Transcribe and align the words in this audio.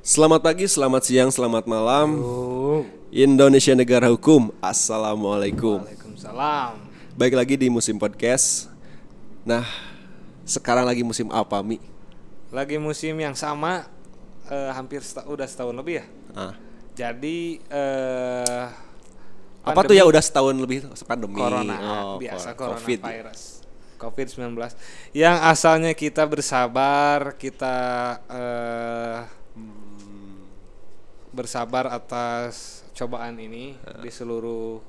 Selamat 0.00 0.40
pagi, 0.40 0.64
selamat 0.64 1.02
siang, 1.04 1.28
selamat 1.28 1.68
malam. 1.68 2.08
Indonesia 3.12 3.76
negara 3.76 4.08
hukum. 4.08 4.48
Assalamualaikum. 4.64 5.84
Waalaikumsalam. 5.84 6.72
Baik 7.20 7.34
lagi 7.36 7.54
di 7.60 7.68
musim 7.68 8.00
podcast. 8.00 8.72
Nah, 9.44 9.66
sekarang 10.48 10.88
lagi 10.88 11.04
musim 11.04 11.28
apa, 11.28 11.60
Mi? 11.60 11.76
Lagi 12.48 12.80
musim 12.80 13.12
yang 13.20 13.36
sama 13.36 13.84
eh, 14.48 14.72
hampir 14.72 15.04
seta- 15.04 15.28
udah 15.28 15.44
setahun 15.44 15.76
lebih 15.76 16.00
ya. 16.00 16.06
Ah. 16.32 16.54
Jadi 16.96 17.60
eh 17.68 18.66
Apa 19.60 19.84
tuh 19.84 19.92
ya 19.92 20.08
udah 20.08 20.24
setahun 20.24 20.56
lebih 20.56 20.88
pandemi? 21.04 21.36
corona 21.36 21.76
Oh, 21.76 22.16
biasa 22.16 22.56
cor- 22.56 22.80
coronavirus. 22.80 23.60
COVID-19 24.00 24.56
yang 25.12 25.36
asalnya 25.44 25.92
kita 25.92 26.24
bersabar, 26.24 27.36
kita 27.36 27.76
eh 28.32 29.18
bersabar 31.30 31.86
atas 31.90 32.82
cobaan 32.94 33.38
ini 33.38 33.78
di 34.02 34.10
seluruh 34.10 34.82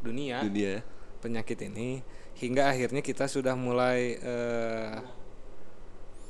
dunia. 0.00 0.42
Dunia. 0.46 0.80
penyakit 1.18 1.58
ini 1.66 1.98
hingga 2.38 2.70
akhirnya 2.70 3.02
kita 3.02 3.26
sudah 3.26 3.58
mulai 3.58 4.14
eh, 4.14 4.94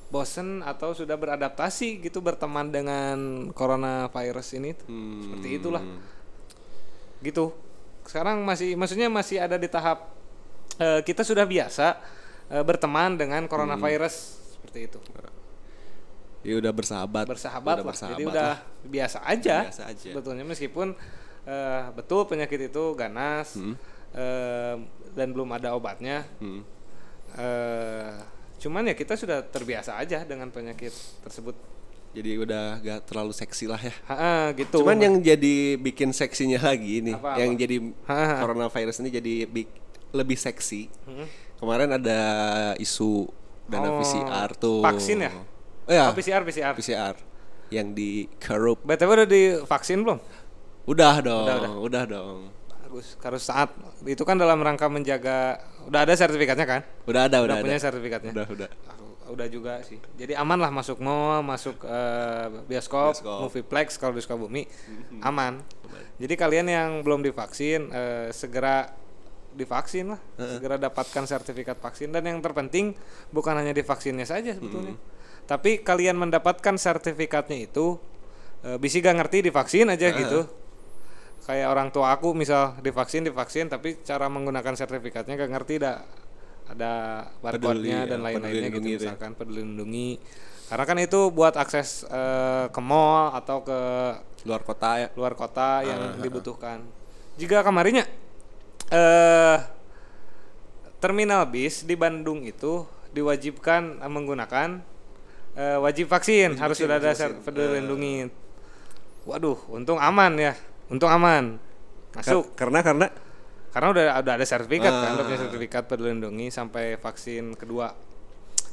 bosen 0.08 0.64
atau 0.64 0.96
sudah 0.96 1.20
beradaptasi 1.20 2.00
gitu 2.00 2.24
berteman 2.24 2.72
dengan 2.72 3.48
coronavirus 3.52 4.56
ini 4.56 4.72
Hmm. 4.88 5.20
seperti 5.20 5.48
itulah 5.60 5.84
gitu 7.20 7.52
sekarang 8.08 8.40
masih 8.40 8.72
maksudnya 8.80 9.12
masih 9.12 9.36
ada 9.36 9.60
di 9.60 9.68
tahap 9.68 10.08
eh, 10.80 11.04
kita 11.04 11.20
sudah 11.20 11.44
biasa 11.44 12.00
eh, 12.48 12.64
berteman 12.64 13.20
dengan 13.20 13.44
coronavirus 13.44 14.14
seperti 14.56 14.88
itu 14.88 14.98
Ya 16.40 16.54
udah 16.56 16.70
bersahabat. 16.70 17.24
bersahabat 17.26 17.76
Udah 17.76 17.84
lah 17.84 17.96
jadi 18.08 18.24
udah 18.24 18.52
biasa 18.84 19.18
aja 19.22 19.56
Biasa 19.64 19.82
aja. 19.86 20.08
sebetulnya 20.08 20.44
meskipun 20.44 20.94
eh, 21.44 21.82
betul 21.92 22.24
penyakit 22.24 22.68
itu 22.68 22.84
ganas 22.94 23.58
eh, 24.12 24.74
dan 25.12 25.28
belum 25.28 25.50
ada 25.50 25.72
obatnya 25.72 26.22
Hmm. 26.38 26.62
eh, 27.34 28.12
cuman 28.58 28.82
ya 28.84 28.94
kita 28.94 29.14
sudah 29.14 29.42
terbiasa 29.44 29.94
aja 29.96 30.22
dengan 30.22 30.48
penyakit 30.48 30.90
tersebut 31.20 31.54
Jadi 32.08 32.34
udah 32.36 32.80
gak 32.80 33.04
terlalu 33.04 33.30
seksi 33.32 33.68
lah 33.68 33.76
ya. 33.78 33.92
Ha, 34.08 34.50
gitu 34.52 34.80
Cuman 34.80 34.96
yang 34.96 35.20
jadi 35.20 35.76
bikin 35.76 36.10
seksinya 36.10 36.56
lagi 36.64 37.04
ini, 37.04 37.12
Apa, 37.12 37.36
yang 37.36 37.52
jadi 37.52 37.84
Ha. 38.02 38.40
coronavirus 38.40 39.04
ini 39.04 39.12
jadi 39.12 39.34
bik- 39.44 39.76
lebih 40.10 40.34
seksi. 40.34 40.88
Hmm. 41.04 41.28
Kemarin 41.54 41.90
ada 41.92 42.20
isu 42.76 43.28
dana 43.66 43.92
Oh, 43.92 44.00
PCR 44.00 44.50
tuh. 44.56 44.80
vaksin 44.80 45.20
ya? 45.20 45.30
Oh 45.88 45.92
ya, 45.92 46.04
Oh, 46.04 46.12
PCR 46.12 46.44
PCR 46.44 46.74
PCR 46.74 47.14
yang 47.68 47.92
di 47.92 48.28
korup. 48.36 48.80
btw 48.82 49.08
udah 49.14 49.28
divaksin 49.28 50.04
belum? 50.04 50.20
Udah 50.84 51.20
dong, 51.20 51.44
Udah, 51.44 51.56
udah, 51.58 51.72
udah. 51.78 52.04
dong. 52.06 52.40
harus 52.84 53.20
harus 53.20 53.42
saat 53.42 53.68
itu 54.02 54.24
kan 54.24 54.32
dalam 54.34 54.56
rangka 54.58 54.88
menjaga 54.88 55.60
udah 55.84 56.04
ada 56.04 56.12
sertifikatnya 56.12 56.64
kan? 56.64 56.80
Udah 57.04 57.28
ada, 57.28 57.40
udah, 57.40 57.56
udah, 57.56 57.56
punya 57.60 57.76
ada. 57.76 57.84
sertifikatnya? 57.84 58.32
Udah, 58.32 58.46
udah. 58.48 58.68
Aku- 58.88 59.06
udah 59.28 59.44
juga 59.44 59.84
sih. 59.84 60.00
Jadi 60.16 60.32
aman 60.32 60.56
lah 60.56 60.72
masuk 60.72 60.96
mall 60.98 61.44
masuk 61.44 61.84
eh, 61.84 62.48
bioskop, 62.64 63.12
Bioskop. 63.14 63.38
movieplex 63.44 63.96
kalau 63.96 64.12
di 64.12 64.24
Sukabumi 64.24 64.64
aman. 65.20 65.60
Jadi 66.16 66.32
kalian 66.34 66.64
yang 66.66 66.90
belum 67.00 67.20
divaksin 67.20 67.88
eh, 67.88 68.28
segera 68.30 68.88
divaksin 69.52 70.16
lah. 70.16 70.20
Segera 70.38 70.80
dapatkan 70.80 71.28
sertifikat 71.28 71.76
vaksin. 71.76 72.08
Dan 72.08 72.24
yang 72.24 72.40
terpenting 72.40 72.96
bukan 73.28 73.52
hanya 73.52 73.72
divaksinnya 73.72 74.24
saja 74.24 74.56
sebetulnya 74.56 74.96
tapi 75.48 75.80
kalian 75.80 76.20
mendapatkan 76.20 76.76
sertifikatnya 76.76 77.64
itu 77.64 77.96
eh, 78.68 78.76
bisi 78.76 79.00
gak 79.00 79.16
ngerti 79.16 79.48
divaksin 79.48 79.88
aja 79.88 80.12
gitu. 80.12 80.44
Kayak 81.48 81.72
orang 81.72 81.88
tua 81.88 82.12
aku 82.12 82.36
misal 82.36 82.76
divaksin 82.84 83.24
divaksin 83.24 83.72
tapi 83.72 83.96
cara 84.04 84.28
menggunakan 84.28 84.76
sertifikatnya 84.76 85.40
gak 85.40 85.52
ngerti 85.56 85.74
dah 85.80 86.04
ada 86.68 87.24
barcode-nya 87.40 88.04
dan 88.04 88.20
ya, 88.20 88.24
lain-lainnya 88.28 88.68
gitu 88.68 88.84
itu 88.84 89.00
ya. 89.00 89.16
misalkan 89.16 89.32
peduli 89.32 89.64
lindungi. 89.64 90.20
Karena 90.68 90.84
kan 90.84 91.00
itu 91.00 91.32
buat 91.32 91.56
akses 91.56 92.04
eh, 92.04 92.68
ke 92.68 92.80
mall 92.84 93.32
atau 93.32 93.64
ke 93.64 93.80
Luar 94.44 94.62
kota 94.62 95.00
ya. 95.00 95.08
luar 95.16 95.32
kota 95.32 95.80
yang 95.80 96.20
dibutuhkan. 96.20 96.84
Jika 97.40 97.64
kemarinnya 97.64 98.04
eh 98.92 99.58
terminal 101.00 101.48
bis 101.48 101.88
di 101.88 101.96
Bandung 101.96 102.44
itu 102.44 102.84
diwajibkan 103.16 104.04
menggunakan 104.04 104.84
eh, 105.58 105.76
wajib 105.76 106.06
vaksin. 106.06 106.54
Harus 106.54 106.78
sudah 106.78 106.96
ada 106.96 107.10
ser- 107.12 107.34
peduli 107.42 107.82
lindungi 107.82 108.30
waduh 109.26 109.58
untung 109.68 109.98
aman 109.98 110.32
ya. 110.38 110.54
Untung 110.86 111.10
aman. 111.10 111.58
Masuk. 112.14 112.54
Kar- 112.54 112.70
karena 112.70 112.80
karena? 112.80 113.06
Karena 113.68 113.88
udah 113.90 114.04
udah 114.16 114.32
ada 114.32 114.46
sertifikat 114.46 114.88
kan, 114.88 115.10
udah 115.12 115.20
Ah. 115.20 115.28
punya 115.28 115.40
sertifikat 115.40 115.82
peduli 115.84 116.14
lindungi 116.14 116.48
sampai 116.48 116.96
vaksin 116.96 117.52
kedua. 117.52 117.92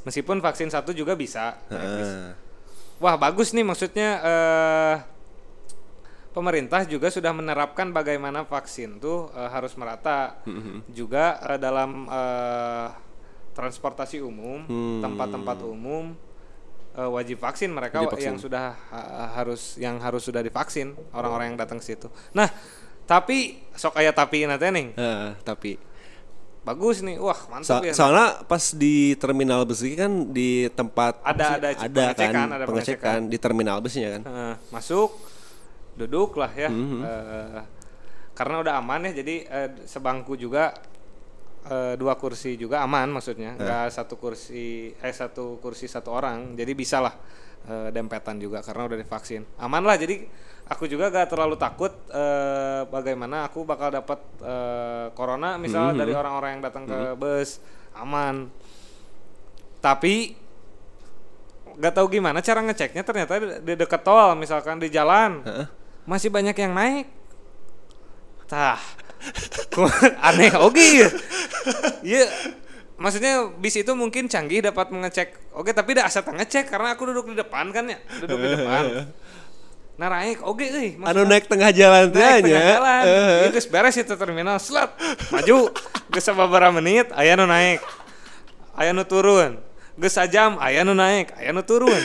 Meskipun 0.02 0.38
vaksin 0.38 0.70
satu 0.70 0.94
juga 0.94 1.12
bisa. 1.12 1.58
Ah, 1.68 2.32
Wah 2.96 3.14
bagus 3.14 3.52
nih 3.52 3.60
maksudnya 3.60 4.08
eh, 4.24 4.94
pemerintah 6.32 6.84
juga 6.84 7.08
sudah 7.08 7.32
menerapkan 7.32 7.88
bagaimana 7.90 8.44
vaksin 8.44 8.96
tuh 8.96 9.28
eh, 9.30 9.50
harus 9.50 9.76
merata. 9.76 10.40
Juga 10.88 11.36
eh, 11.44 11.58
dalam 11.58 12.06
eh, 12.06 12.88
transportasi 13.52 14.20
umum, 14.20 14.64
Hmm. 14.64 15.00
tempat-tempat 15.02 15.58
umum 15.62 16.12
eh, 16.96 17.06
wajib 17.06 17.38
vaksin 17.38 17.68
mereka 17.68 18.00
Wajib 18.00 18.12
vaksin. 18.12 18.26
yang 18.26 18.38
sudah 18.38 18.72
ha- 18.90 19.30
harus 19.34 19.76
yang 19.76 19.96
harus 19.98 20.22
sudah 20.22 20.40
divaksin 20.40 20.92
orang-orang 21.10 21.52
yang 21.52 21.58
datang 21.58 21.76
ke 21.76 21.86
situ. 21.86 22.08
Nah 22.32 22.48
tapi 23.04 23.60
sok 23.72 23.94
aya 23.96 24.10
tapi 24.10 24.42
nanti 24.42 24.66
nih 24.66 24.86
ah, 24.94 25.36
tapi 25.40 25.78
bagus 26.62 26.98
nih 26.98 27.14
wah 27.16 27.38
so- 27.38 27.46
mantap 27.46 27.80
ya 27.80 27.94
soalnya 27.94 28.42
pas 28.42 28.74
di 28.74 29.14
terminal 29.14 29.62
bus 29.62 29.80
ini 29.80 29.94
kan 29.94 30.12
di 30.28 30.66
tempat 30.68 31.22
Ada- 31.22 31.62
ada 31.62 31.68
ada 31.70 31.86
pengecekan, 31.86 32.34
kan 32.34 32.48
ada 32.50 32.64
pengecekan 32.66 33.20
di 33.28 33.38
terminal 33.38 33.78
busnya 33.78 34.18
kan. 34.18 34.22
Eh, 34.24 34.54
masuk 34.68 35.14
duduk 35.94 36.34
lah 36.34 36.50
ya 36.50 36.66
Mhm. 36.66 36.98
Eh, 37.00 37.62
karena 38.32 38.60
udah 38.60 38.74
aman 38.76 39.06
ya 39.06 39.12
jadi 39.16 39.34
eh, 39.46 39.68
sebangku 39.86 40.34
juga 40.34 40.74
eh, 41.70 41.94
dua 41.98 42.14
kursi 42.16 42.54
juga 42.58 42.82
aman 42.82 43.10
maksudnya. 43.10 43.54
Nggak 43.58 43.86
satu 43.92 44.14
kursi 44.16 44.94
eh 44.96 45.14
satu 45.14 45.58
kursi 45.58 45.86
satu 45.86 46.14
orang. 46.14 46.54
Jadi 46.54 46.72
bisa 46.72 47.02
lah 47.02 47.14
eh, 47.66 47.88
dempetan 47.90 48.38
juga 48.38 48.62
karena 48.62 48.86
udah 48.86 48.98
divaksin. 48.98 49.42
Aman 49.58 49.82
lah 49.82 49.98
jadi 49.98 50.26
aku 50.66 50.90
juga 50.90 51.14
gak 51.14 51.30
terlalu 51.30 51.54
takut 51.54 51.94
eh, 52.10 52.82
bagaimana 52.90 53.46
aku 53.46 53.62
bakal 53.62 53.94
dapat 53.94 54.18
eh, 54.42 55.06
corona 55.14 55.54
misalnya 55.58 56.02
dari 56.02 56.12
orang-orang 56.14 56.58
yang 56.58 56.62
datang 56.66 56.84
ke 56.86 56.98
bus 57.14 57.62
aman. 57.96 58.50
Tapi 59.78 60.46
nggak 61.76 61.92
tahu 61.92 62.06
gimana 62.08 62.40
cara 62.40 62.64
ngeceknya 62.64 63.04
ternyata 63.04 63.36
di, 63.60 63.72
dekat 63.76 64.00
tol 64.00 64.34
misalkan 64.34 64.80
di 64.80 64.88
jalan. 64.88 65.44
Heeh. 65.44 65.68
masih 66.06 66.30
banyak 66.30 66.54
yang 66.54 66.70
naik. 66.70 67.10
Tah 68.46 68.78
aneh? 70.22 70.50
Oke 70.62 70.84
ya 71.04 71.08
iya. 72.02 72.26
Maksudnya 72.96 73.52
bis 73.60 73.76
itu 73.76 73.92
mungkin 73.92 74.24
canggih 74.24 74.64
dapat 74.64 74.88
mengecek. 74.88 75.52
Oke 75.52 75.76
tapi 75.76 75.92
tidak 75.92 76.08
asal 76.08 76.24
ngecek 76.24 76.64
karena 76.72 76.96
aku 76.96 77.04
duduk 77.12 77.28
di 77.28 77.36
depan 77.36 77.68
kan 77.68 77.84
ya? 77.92 78.00
Duduk 78.24 78.40
di 78.40 78.48
depan. 78.56 79.12
Nah 79.96 80.08
naik 80.12 80.44
oke 80.44 80.64
euy 80.64 80.96
Anu 81.04 81.28
naik 81.28 81.48
tengah 81.48 81.72
jalan 81.72 82.08
teh 82.08 82.20
naik 82.20 82.44
tengah 82.48 82.64
jalan. 82.72 83.02
Eh, 83.04 83.44
Ieu 83.44 83.50
geus 83.52 83.68
beres 83.68 83.96
itu 84.00 84.14
terminal 84.16 84.56
slat. 84.56 84.96
Maju. 85.28 85.72
Geus 86.08 86.24
sababaraha 86.24 86.72
menit 86.72 87.12
aya 87.12 87.36
nu 87.36 87.44
naik. 87.44 87.84
Aya 88.76 88.96
nu 88.96 89.04
turun. 89.04 89.60
Geus 90.00 90.16
sajam 90.16 90.56
aya 90.56 90.80
nu 90.80 90.96
naik. 90.96 91.36
Aya 91.36 91.52
nu 91.52 91.60
turun. 91.64 92.00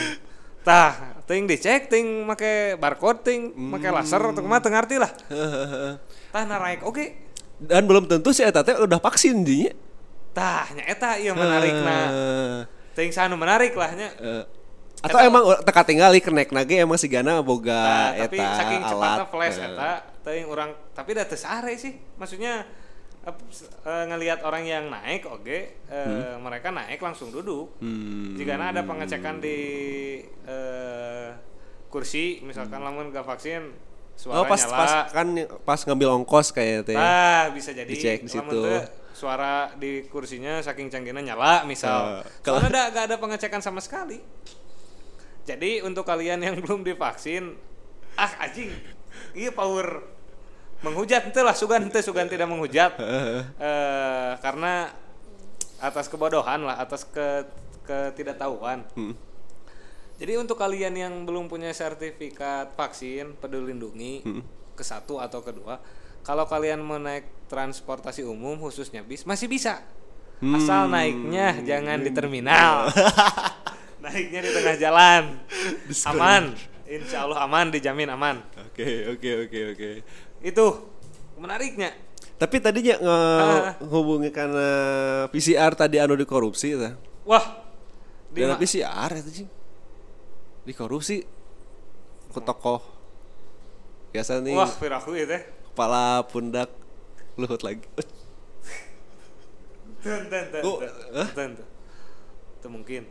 Tah 0.60 1.12
ting 1.24 1.48
dicek 1.48 1.88
ting 1.88 2.28
make 2.28 2.76
barcode 2.76 3.24
ting 3.24 3.56
make 3.56 3.88
laser 3.88 4.20
atau 4.20 4.42
kumaha 4.44 4.60
teu 4.60 4.68
ngarti 4.74 5.00
lah 5.00 5.08
tah 6.32 6.42
na 6.48 6.56
naik 6.56 6.80
oke. 6.82 7.04
Dan 7.62 7.84
belum 7.86 8.08
tentu 8.08 8.32
si 8.32 8.42
eta 8.42 8.64
teh 8.64 8.74
udah 8.74 8.98
vaksin 8.98 9.44
dinya. 9.44 9.70
tah 10.32 10.64
nya 10.72 10.82
eta 10.88 11.20
ieu 11.20 11.36
menarikna. 11.36 11.98
Eh, 12.08 12.58
ting 12.96 13.12
sanu 13.12 13.36
menarik 13.36 13.76
lah 13.76 13.92
nya. 13.92 14.08
Eh, 14.16 14.44
atau 15.02 15.18
emang 15.20 15.44
teka 15.60 15.82
tinggali 15.84 16.24
kenek 16.24 16.54
nage 16.54 16.78
emang 16.80 16.96
si 16.96 17.10
Gana 17.10 17.42
boga 17.44 17.74
Nah, 17.74 18.10
tapi 18.24 18.38
eta 18.40 18.56
saking 18.56 18.80
alat. 18.80 18.90
cepatnya 18.96 19.26
flash 19.28 19.58
Eh, 19.60 19.68
eta 19.68 19.90
teuing 20.24 20.46
orang 20.48 20.70
tapi 20.96 21.12
udah 21.12 21.26
teu 21.28 21.36
sare 21.36 21.74
sih. 21.76 22.00
Maksudnya 22.16 22.64
eh, 23.28 24.04
ngelihat 24.08 24.40
orang 24.42 24.64
yang 24.64 24.88
naik 24.88 25.28
oke 25.28 25.58
eh, 25.92 26.34
mereka 26.40 26.72
naik 26.72 26.98
langsung 26.98 27.28
duduk. 27.28 27.76
Hmm. 27.78 28.34
jika 28.40 28.56
ada 28.56 28.82
pengecekan 28.88 29.36
di 29.38 29.58
eh, 30.48 31.28
kursi 31.92 32.40
misalkan 32.40 32.80
lamun 32.80 33.12
gak 33.12 33.28
vaksin 33.28 33.68
suara 34.14 34.36
Oh 34.36 34.44
pas 34.44 34.56
nyala 34.56 34.76
pas 34.76 34.92
kan 35.10 35.26
pas 35.62 35.80
ngambil 35.82 36.08
ongkos 36.16 36.50
kayak 36.50 36.84
teh. 36.84 36.94
ah 36.94 37.50
bisa 37.50 37.70
jadi 37.70 37.86
Dicek 37.86 38.22
di 38.22 38.30
situ. 38.30 38.60
suara 39.12 39.52
di 39.74 40.06
kursinya 40.06 40.58
saking 40.58 40.88
canggihnya 40.88 41.22
nyala 41.24 41.62
misal 41.62 42.20
Eh, 42.20 42.40
kalau- 42.40 42.58
ada, 42.58 42.88
gak 42.88 43.04
ada 43.04 43.16
pengecekan 43.16 43.58
sama 43.58 43.78
sekali 43.78 44.18
Jadi 45.42 45.80
untuk 45.80 46.02
kalian 46.02 46.38
yang 46.38 46.54
belum 46.62 46.82
divaksin, 46.82 47.58
ah 48.14 48.30
anjing, 48.38 48.70
iya 49.32 49.50
power 49.50 50.06
menghujat 50.80 51.26
ente 51.26 51.38
lah 51.38 51.50
sugan 51.52 51.82
ente 51.84 51.98
sugan 51.98 52.26
tidak 52.26 52.46
menghujat 52.46 52.94
eh, 53.58 54.32
karena 54.38 54.90
atas 55.78 56.06
kebodohan 56.06 56.62
lah 56.62 56.76
atas 56.76 57.02
ke 57.04 57.42
ketidaktahuan. 57.82 58.86
Hmm. 58.94 59.14
Jadi 60.22 60.38
untuk 60.38 60.54
kalian 60.54 60.94
yang 60.94 61.26
belum 61.26 61.50
punya 61.50 61.74
sertifikat 61.74 62.78
vaksin 62.78 63.34
peduli 63.34 63.74
lindungi 63.74 64.22
Hmm. 64.22 64.42
ke 64.72 64.86
satu 64.86 65.18
atau 65.18 65.42
kedua, 65.42 65.82
kalau 66.22 66.46
kalian 66.46 66.78
mau 66.78 66.94
naik 66.94 67.26
transportasi 67.50 68.22
umum 68.22 68.54
khususnya 68.56 69.02
bis 69.02 69.26
masih 69.26 69.50
bisa. 69.50 69.82
Asal 70.38 70.86
Hmm. 70.86 70.94
naiknya 70.94 71.58
jangan 71.60 71.98
di 71.98 72.10
terminal. 72.10 72.86
naiknya 74.02 74.40
di 74.40 74.50
tengah 74.52 74.76
jalan. 74.76 75.22
Aman. 76.06 76.54
Insya 76.86 77.26
Allah 77.26 77.42
aman 77.42 77.74
dijamin 77.74 78.06
aman. 78.06 78.46
Oke, 78.70 79.10
oke, 79.10 79.30
oke, 79.42 79.60
oke. 79.74 79.90
Itu 80.38 80.66
menariknya. 81.34 81.90
Tapi 82.36 82.58
tadinya 82.58 82.94
Ah. 83.02 83.74
hubungi 83.82 84.30
karena 84.30 84.70
PCR 85.30 85.74
tadi 85.74 85.98
anu 85.98 86.14
dikorupsi 86.14 86.78
ta. 86.78 86.94
Wah. 87.22 87.42
Di 88.30 88.46
PCR 88.46 89.10
itu 89.18 89.42
sih. 89.42 89.46
Dikorupsi 90.62 91.26
ke 92.30 92.40
tokoh. 92.40 92.80
Biasa 94.12 94.38
nih 94.38 94.54
Wah, 94.54 94.68
Firahu 94.68 95.16
itu 95.16 95.24
teh. 95.26 95.42
kepala 95.72 96.20
pundak 96.28 96.68
luhut 97.34 97.64
lagi. 97.64 97.80
Ten, 100.02 100.26
ten, 100.28 100.44
ten, 100.50 100.62
Oh, 100.62 100.82
ten. 100.82 100.90
hah? 101.16 101.28
Ten, 101.32 101.50
ten. 101.56 101.66
Itu 102.60 102.68
mungkin. 102.68 103.02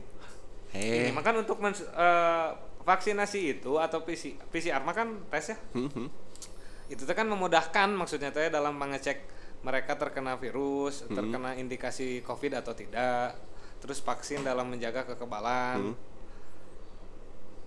Eh. 0.72 1.08
Ini 1.08 1.12
makan 1.12 1.44
untuk 1.44 1.58
eh, 1.64 2.50
vaksinasi 2.82 3.60
itu 3.60 3.76
atau 3.76 4.04
PC, 4.04 4.40
PCR 4.52 4.84
mah 4.84 4.96
kan 4.96 5.08
tes 5.28 5.52
ya. 5.52 5.58
Mhm. 5.74 6.06
Itu 6.88 7.04
teh 7.04 7.16
kan 7.16 7.28
memudahkan 7.28 7.90
maksudnya 7.92 8.30
teh 8.30 8.52
dalam 8.52 8.76
mengecek 8.76 9.24
mereka 9.62 9.94
terkena 9.96 10.36
virus, 10.36 11.06
terkena 11.08 11.54
indikasi 11.54 12.22
COVID 12.22 12.60
atau 12.60 12.74
tidak. 12.74 13.38
Terus 13.80 13.98
vaksin 14.00 14.44
dalam 14.44 14.70
menjaga 14.70 15.06
kekebalan. 15.06 15.94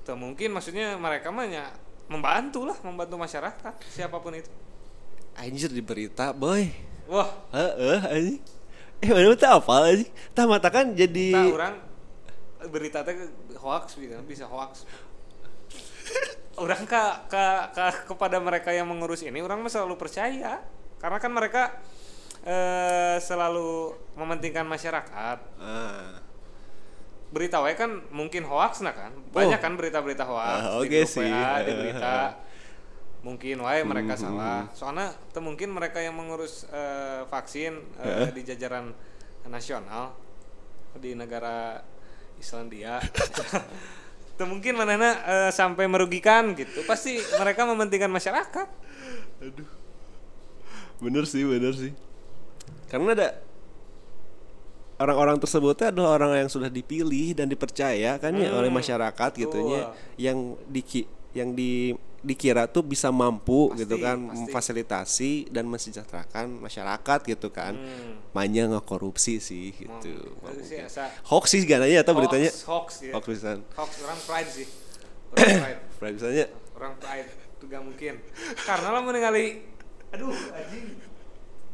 Tuh 0.04 0.16
mungkin 0.20 0.52
maksudnya 0.52 1.00
mereka 1.00 1.32
mah 1.32 1.48
ya 1.48 1.72
membantu 2.12 2.68
lah, 2.68 2.76
membantu 2.84 3.16
masyarakat 3.16 3.74
siapa 3.88 4.20
pun 4.20 4.36
itu. 4.36 4.52
Anjir 5.34 5.72
di 5.72 5.80
berita, 5.80 6.36
boy. 6.36 6.68
Wah, 7.08 7.28
Heeh, 7.50 8.00
anjing. 8.04 8.40
Eh, 9.00 9.10
mana 9.10 9.32
teh 9.32 9.48
apa 9.48 9.74
anjing? 9.88 10.10
Tah 10.36 10.44
mata 10.44 10.68
kan 10.68 10.92
jadi 10.92 11.32
Nah, 11.32 11.48
orang 11.56 11.74
berita 12.68 13.00
teh 13.00 13.16
hoax 13.56 13.96
bisa 13.96 14.20
bisa 14.24 14.44
hoax. 14.44 14.84
orang 16.62 16.84
ke, 16.84 17.02
ke, 17.32 17.44
ke 17.74 17.84
kepada 18.14 18.38
mereka 18.38 18.70
yang 18.70 18.86
mengurus 18.86 19.26
ini 19.26 19.42
orang 19.42 19.58
mah 19.64 19.72
selalu 19.72 19.98
percaya 19.98 20.62
karena 21.02 21.18
kan 21.18 21.32
mereka 21.32 21.62
eh, 22.44 23.16
selalu 23.20 23.96
mementingkan 24.20 24.68
masyarakat. 24.68 25.38
Ah. 25.60 26.24
Berita 27.34 27.58
wae 27.58 27.75
kan 27.75 27.98
mungkin 28.14 28.46
hoax 28.46 28.86
nah 28.86 28.94
kan. 28.94 29.10
Banyak 29.34 29.58
kan 29.58 29.75
berita-berita 29.75 30.22
hoax 30.22 30.54
Ah, 30.54 30.78
di 30.78 30.86
oke 30.86 30.98
grup 31.02 31.10
sih. 31.10 31.26
WA, 31.26 31.50
di 31.66 31.72
berita. 31.82 32.14
Mungkin 33.26 33.56
wae 33.58 33.82
mereka 33.82 34.14
Hmm, 34.14 34.22
salah. 34.22 34.60
Soalnya 34.70 35.10
teu 35.34 35.42
mungkin 35.42 35.75
mereka 35.75 35.98
yang 35.98 36.14
mengurus 36.14 36.69
eh, 36.70 37.26
vaksin 37.26 37.75
eh, 37.98 38.31
di 38.31 38.46
jajaran 38.46 38.94
nasional 39.50 40.14
di 40.94 41.19
negara 41.19 41.82
Islandia. 42.38 43.02
Teu 44.38 44.46
mungkin 44.46 44.75
manehna 44.78 45.10
eh, 45.26 45.50
sampai 45.50 45.90
merugikan 45.90 46.54
gitu. 46.54 46.87
Pasti 46.87 47.19
mereka 47.34 47.66
mementingkan 47.66 48.10
masyarakat. 48.10 48.69
Bener 51.02 51.25
sih, 51.26 51.42
bener 51.42 51.75
sih. 51.75 51.92
Karena 52.90 53.12
ada 53.14 53.28
orang-orang 54.99 55.37
tersebut 55.43 55.75
teh 55.75 55.88
adalah 55.91 56.19
orang 56.20 56.46
yang 56.46 56.50
sudah 56.50 56.70
dipilih 56.70 57.35
dan 57.35 57.50
dipercaya 57.50 58.17
kan 58.19 58.35
ya 58.35 58.55
oleh 58.55 58.70
masyarakat 58.70 59.31
gitunya 59.35 59.91
yang 60.19 60.55
diki 60.70 61.06
yang 61.35 61.50
di 61.50 61.94
dikira 62.25 62.64
tuh 62.64 62.81
bisa 62.81 63.12
mampu 63.12 63.69
Pasti, 63.69 63.85
gitu 63.85 64.00
kan 64.00 64.17
pasti. 64.17 64.32
memfasilitasi 64.41 65.32
dan 65.52 65.69
mensejahterakan 65.69 66.56
masyarakat 66.56 67.20
gitu 67.29 67.52
kan. 67.52 67.76
Hmm. 67.76 68.17
Manya 68.32 68.64
nggak 68.73 68.87
korupsi 68.88 69.44
sih 69.44 69.76
gitu. 69.76 70.25
Itu 70.25 70.62
sih 70.64 70.81
asa 70.81 71.12
Hoax 71.29 71.52
sih 71.52 71.69
gananya 71.69 72.00
atau 72.00 72.17
beritanya? 72.17 72.49
hoax, 72.49 73.05
ya. 73.05 73.12
Hoax. 73.12 73.29
Hoax 73.76 73.90
orang 74.08 74.20
pride 74.25 74.50
sih. 74.50 74.67
Orang 75.37 75.61
pride. 75.61 75.81
Pride 76.00 76.14
misalnya 76.17 76.44
orang 76.75 76.94
pride 76.99 77.31
itu 77.31 77.64
gak 77.70 77.82
mungkin 77.82 78.14
karena 78.67 78.88
lah 78.93 79.02
meninggali 79.02 79.47
aduh 80.11 80.31
anjing 80.31 80.99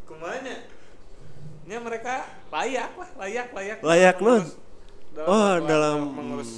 ke 0.06 0.14
mana 0.16 0.55
nya 1.70 1.78
mereka 1.78 2.26
layak 2.50 2.99
lah 2.99 3.11
layak 3.22 3.49
layak. 3.55 3.78
Layak, 3.78 4.17
non? 4.19 4.43
mengurus- 4.43 4.58
Oh, 5.14 5.55
dalam, 5.62 5.67
dalam- 5.70 6.11
mengurus 6.11 6.52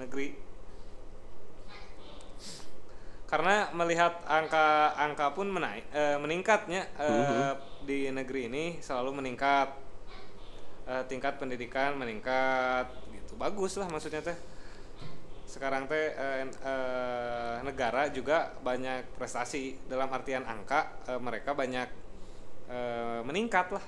negeri. 0.00 0.40
Karena 3.28 3.68
melihat 3.76 4.24
angka 4.24 4.96
angka 4.96 5.36
pun 5.36 5.52
menaik 5.52 5.84
eh, 5.92 6.16
meningkatnya 6.16 6.88
eh, 6.96 7.12
Mhm. 7.12 7.52
di 7.84 8.08
negeri 8.08 8.48
ini 8.48 8.64
selalu 8.80 9.20
meningkat. 9.20 9.68
Eh, 10.88 11.04
tingkat 11.04 11.36
pendidikan 11.36 12.00
meningkat 12.00 12.88
gitu. 13.12 13.36
Bagus 13.36 13.76
lah 13.76 13.84
maksudnya 13.92 14.24
teh. 14.24 14.36
Sekarang 15.44 15.84
teh 15.84 16.16
eh, 16.16 16.48
eh, 16.48 17.54
negara 17.60 18.08
juga 18.08 18.56
banyak 18.64 19.12
prestasi. 19.12 19.76
Dalam 19.84 20.08
artian 20.08 20.48
angka 20.48 21.04
eh, 21.04 21.20
mereka 21.20 21.52
banyak 21.52 21.88
eh, 22.72 23.20
meningkat 23.28 23.76
lah 23.76 23.84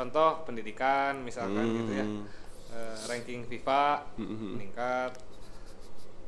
contoh 0.00 0.40
pendidikan 0.42 1.20
misalkan 1.20 1.60
gitu 1.76 1.92
ya 1.94 2.06
Hmm. 2.08 2.24
Eh, 2.70 2.96
ranking 3.04 3.44
FIFA 3.44 4.06
Mhm. 4.16 4.48
meningkat 4.54 5.12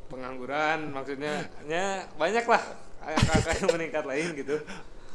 pengangguran 0.06 0.90
maksudnya 0.90 1.40
nya 1.64 1.84
banyak 2.12 2.44
lah 2.44 2.60
angka-angka 3.00 3.50
yang 3.56 3.70
meningkat 3.72 4.04
lain 4.04 4.28
gitu 4.36 4.56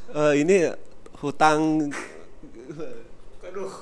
Eh, 0.08 0.32
ini 0.40 0.72
hutang 1.14 1.92
aduh 3.40 3.72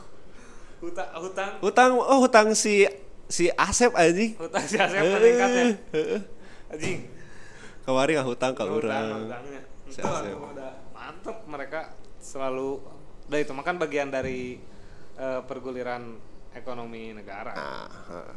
hutang 0.79 1.09
hutang 1.17 1.53
hutang 1.59 1.91
oh 1.97 2.19
hutang 2.21 2.49
si 2.53 2.83
si 3.27 3.47
Asep 3.53 3.95
anjing 3.95 4.35
hutang 4.37 4.63
si 4.63 4.77
Asep 4.77 5.03
meningkatnya 5.03 5.65
Heeh. 5.93 6.21
anjing 6.69 6.99
Kemarin 7.81 8.19
nggak 8.19 8.27
hutang 8.27 8.51
ke 8.51 8.67
Hutang, 8.67 8.83
orang. 8.83 9.07
hutangnya. 9.23 9.61
Si 9.87 10.01
Asep. 10.03 10.35
udah 10.35 10.73
mantep 10.91 11.37
mereka 11.47 11.81
selalu 12.19 12.83
udah 13.25 13.39
itu 13.39 13.55
makan 13.55 13.79
bagian 13.79 14.11
dari 14.11 14.59
eh, 15.17 15.41
perguliran 15.43 16.03
ekonomi 16.53 17.13
negara 17.13 17.53
Nah, 17.53 17.89
heeh. 18.09 18.37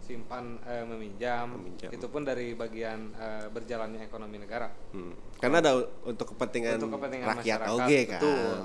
simpan 0.00 0.56
eh, 0.62 0.82
meminjam, 0.82 1.52
Meminjam. 1.52 1.90
itu 1.90 2.06
pun 2.06 2.22
dari 2.22 2.52
bagian 2.52 3.12
eh, 3.12 3.46
berjalannya 3.46 4.02
ekonomi 4.02 4.38
negara 4.38 4.72
Hmm. 4.90 5.12
Karena 5.36 5.60
ada 5.60 5.72
untuk 6.02 6.32
kepentingan, 6.32 6.76
Untuk 6.76 6.96
kepentingan 6.96 7.26
rakyat 7.36 7.58
oge 7.68 8.00
kan. 8.04 8.18
betul. 8.18 8.58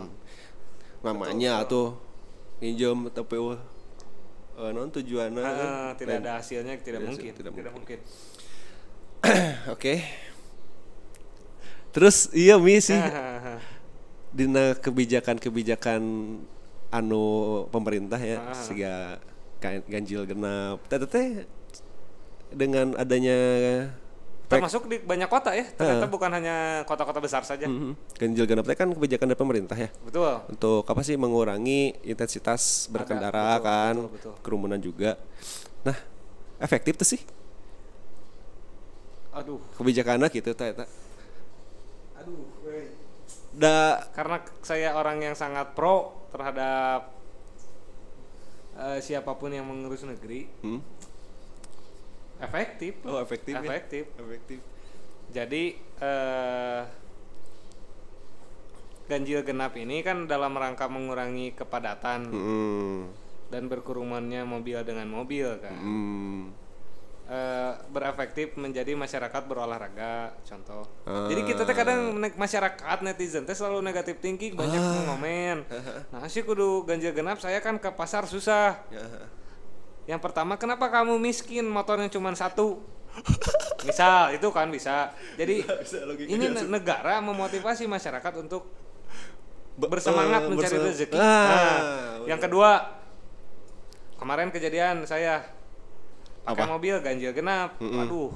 Namanya 1.03 1.53
Betul, 1.59 1.69
tuh 1.69 1.87
minjem 2.57 3.11
tapi 3.11 3.35
uh, 3.35 3.59
non 4.71 4.87
tujuannya 4.87 5.43
kan. 5.43 5.67
tidak 5.99 6.23
ada 6.23 6.31
hasilnya 6.39 6.79
tidak, 6.79 6.85
Tidak 6.95 7.01
mungkin 7.03 7.27
hasil, 7.27 7.37
tidak 7.37 7.51
tidak 7.53 7.73
mungkin 7.75 7.99
Oke. 9.75 9.93
Terus 11.91 12.31
iya 12.31 12.55
mi 12.57 12.79
sih 12.79 12.95
Hahaha. 12.95 13.59
dina 14.37 14.73
kebijakan-kebijakan 14.73 16.01
anu 16.93 17.25
pemerintah 17.73 18.21
ya 18.21 18.37
Ah. 18.37 18.53
sehingga 18.53 19.17
ganjil 19.89 20.29
genap. 20.29 20.85
Teh 20.87 21.47
dengan 22.53 22.93
adanya 22.93 23.37
termasuk 24.45 24.85
di 24.85 25.01
banyak 25.01 25.25
kota 25.25 25.49
ya 25.57 25.65
ternyata 25.73 26.05
bukan 26.05 26.29
hanya 26.29 26.85
kota-kota 26.85 27.17
besar 27.17 27.41
saja. 27.41 27.65
Mhm. 27.65 27.97
ganjil 28.21 28.45
genap 28.45 28.69
kan 28.77 28.93
kebijakan 28.93 29.33
dari 29.33 29.39
pemerintah 29.39 29.73
ya. 29.73 29.89
Betul. 30.05 30.45
Untuk 30.45 30.85
apa 30.85 31.01
sih 31.01 31.17
mengurangi 31.17 31.97
intensitas 32.05 32.85
berkendara 32.93 33.57
betul, 33.57 33.65
kan 33.65 33.93
betul, 33.97 34.13
betul. 34.13 34.33
kerumunan 34.45 34.77
juga. 34.77 35.17
Nah 35.81 35.97
efektif 36.61 36.93
tuh 37.01 37.07
sih. 37.17 37.21
Aduh. 39.33 39.57
Kebijakannya 39.73 40.29
gitu 40.29 40.53
teh. 40.53 40.69
Aduh. 42.21 42.45
Da 43.53 44.01
karena 44.17 44.41
saya 44.65 44.97
orang 44.97 45.21
yang 45.21 45.35
sangat 45.37 45.77
pro 45.77 46.25
terhadap 46.33 47.13
eh, 48.73 48.97
siapa 48.97 49.37
pun 49.37 49.53
yang 49.53 49.69
mengurus 49.69 50.01
negeri 50.01 50.49
hmm? 50.65 50.81
efektif 52.41 52.97
oh 53.05 53.21
efektif 53.21 53.53
ya? 53.53 53.61
efektif 53.61 54.03
efektif 54.17 54.59
jadi 55.29 55.63
eh, 55.77 56.81
ganjil 59.05 59.45
genap 59.45 59.77
ini 59.77 60.01
kan 60.01 60.25
dalam 60.25 60.55
rangka 60.55 60.89
mengurangi 60.89 61.53
kepadatan 61.53 62.33
Hmm. 62.33 63.01
dan 63.51 63.69
berkerumunannya 63.69 64.47
mobil 64.47 64.81
dengan 64.81 65.05
mobil 65.11 65.45
kan 65.61 65.77
Hmm. 65.77 66.62
Eh, 67.25 67.71
berefektif 67.87 68.53
menjadi 68.55 68.93
masyarakat 68.93 69.41
berolahraga 69.43 70.35
contoh. 70.41 70.83
Ah. 71.03 71.25
jadi 71.25 71.41
kita 71.43 71.61
teh 71.61 71.71
kadang 71.73 71.99
masyarakat 72.33 72.77
netizen 73.01 73.43
teh 73.43 73.53
selalu 73.53 73.79
negatif 73.81 74.19
thinking 74.19 74.53
banyak 74.53 74.75
Ah. 74.75 75.07
ngomen. 75.07 75.57
Nah 76.11 76.27
sih 76.27 76.41
kudu 76.41 76.83
ganjil 76.83 77.11
genap 77.11 77.37
saya 77.37 77.57
kan 77.57 77.77
ke 77.77 77.89
pasar 77.89 78.23
susah. 78.23 78.75
Ya. 78.89 79.03
yang 80.05 80.19
pertama 80.19 80.55
kenapa 80.55 80.89
kamu 80.89 81.15
miskin? 81.15 81.63
Motornya 81.63 82.07
cuma 82.07 82.31
satu. 82.33 82.83
Misal 83.87 84.33
itu 84.33 84.47
kan 84.49 84.67
bisa. 84.67 85.11
Jadi 85.33 85.63
bisa, 85.63 86.03
logikanya 86.03 86.33
ini 86.33 86.45
ne- 86.49 86.67
negara 86.69 87.19
memotivasi 87.19 87.85
masyarakat 87.85 88.33
untuk 88.37 88.67
Be- 89.73 89.87
bersemangat 89.87 90.43
eh, 90.43 90.49
mencari 90.49 90.77
rezeki. 90.77 91.15
Ah, 91.15 91.23
Nah, 91.23 91.47
bener. 92.19 92.27
yang 92.27 92.37
kedua 92.37 92.99
kemarin 94.15 94.49
kejadian 94.49 95.03
saya 95.03 95.39
pakai 96.43 96.65
mobil 96.65 96.95
ganjil 96.99 97.31
genap 97.31 97.79
Mm-mm. 97.79 97.97
waduh 97.99 98.31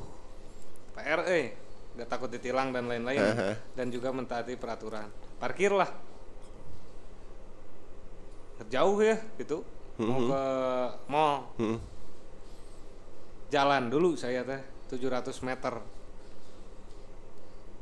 PR 0.94 1.22
eh 1.28 1.46
gak 1.94 2.08
takut 2.08 2.28
ditilang 2.28 2.70
dan 2.70 2.86
lain-lain 2.86 3.20
Aha. 3.20 3.52
dan 3.74 3.88
juga 3.88 4.10
mentaati 4.10 4.56
peraturan 4.56 5.10
parkirlah 5.36 5.90
jauh 8.68 9.00
ya 9.00 9.16
gitu 9.38 9.62
mau 9.98 10.18
Mhm. 10.18 10.28
ke 10.28 10.42
mall 11.08 11.36
Mm. 11.58 11.78
jalan 13.48 13.84
dulu 13.88 14.14
saya 14.14 14.44
teh 14.44 14.62
700 14.90 15.34
meter 15.42 15.74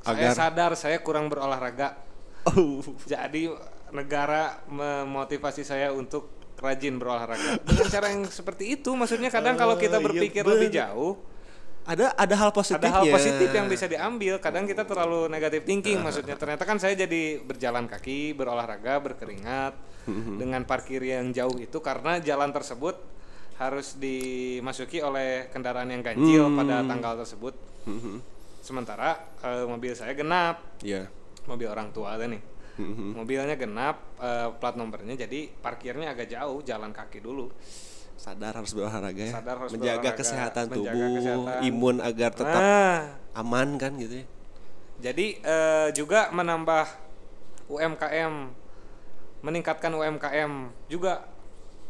saya 0.01 0.29
Agar- 0.29 0.37
sadar 0.37 0.71
saya 0.75 0.97
kurang 0.99 1.27
berolahraga 1.27 1.97
Oh. 2.45 2.79
jadi 3.03 3.49
negara 3.89 4.61
memotivasi 4.67 5.65
saya 5.65 5.89
untuk 5.89 6.29
rajin 6.65 6.97
berolahraga 6.97 7.61
dengan 7.61 7.85
cara 7.87 8.07
yang 8.09 8.25
seperti 8.25 8.73
itu 8.73 8.89
maksudnya 8.91 9.29
kadang 9.29 9.53
kalau 9.53 9.75
kita 9.75 9.95
Oh, 9.95 10.01
iya 10.01 10.05
berpikir 10.09 10.43
lebih 10.43 10.69
bener. 10.69 10.79
jauh 10.83 11.13
Ada 11.85 12.11
ada 12.11 12.35
hal 12.35 12.49
ada 12.49 12.57
positifnya. 12.57 12.97
hal 12.97 13.05
positif 13.07 13.45
yang 13.47 13.67
bisa 13.67 13.85
diambil 13.85 14.41
kadang 14.41 14.65
kita 14.65 14.83
terlalu 14.83 15.29
negatif 15.29 15.61
thinking 15.63 16.01
maksudnya 16.01 16.33
ternyata 16.33 16.61
kan 16.61 16.75
saya 16.75 16.97
jadi 16.97 17.37
berjalan 17.39 17.85
kaki 17.85 18.33
berolahraga 18.33 18.97
berkeringat 18.99 19.77
dengan 20.35 20.65
parkir 20.65 21.01
yang 21.01 21.29
jauh 21.29 21.53
itu 21.55 21.77
karena 21.79 22.17
jalan 22.19 22.49
tersebut 22.49 22.97
harus 23.55 23.95
dimasuki 23.95 24.99
oleh 24.99 25.47
kendaraan 25.47 25.87
yang 25.87 26.01
ganjil 26.01 26.49
pada 26.51 26.81
tanggal 26.83 27.13
tersebut 27.17 27.53
Mhm. 27.83 28.17
sementara 28.59 29.13
eh, 29.39 29.63
mobil 29.63 29.93
saya 29.93 30.11
genap 30.11 30.65
Iya. 30.81 31.05
mobil 31.45 31.69
orang 31.69 31.89
tua 31.91 32.17
ada 32.17 32.25
nih 32.25 32.41
Mhm. 32.75 33.15
mobilnya 33.15 33.55
genap 33.55 33.97
eh, 34.17 34.49
plat 34.53 34.75
nomornya 34.75 35.15
jadi 35.17 35.47
parkirnya 35.55 36.11
agak 36.11 36.27
jauh 36.29 36.59
jalan 36.61 36.91
kaki 36.91 37.19
dulu 37.19 37.47
Sadar 38.15 38.55
harus 38.55 38.71
berolahraga 38.71 39.21
ya. 39.21 39.33
Sadar 39.33 39.55
harus 39.59 39.71
menjaga 39.75 39.99
berolahraga, 39.99 40.19
kesehatan 40.19 40.65
menjaga 40.67 40.87
tubuh, 40.87 41.15
kesehatan. 41.15 41.59
imun 41.63 41.95
agar 41.99 42.31
tetap 42.31 42.61
nah 42.61 42.99
aman 43.33 43.69
kan 43.75 43.91
gitu 43.95 44.15
ya. 44.19 44.25
jadi 45.01 45.25
eh, 45.37 45.87
juga 45.91 46.31
menambah 46.31 46.85
UMKM 47.67 48.33
meningkatkan 49.41 49.91
UMKM 49.91 50.51
juga 50.87 51.27